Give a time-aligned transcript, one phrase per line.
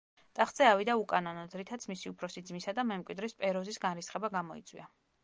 [0.37, 4.89] ტახტზე ავიდა უკანონოდ, რითაც მისი უფროსი ძმისა და მემკვიდრის, პეროზის განრისხება გამოიწვია.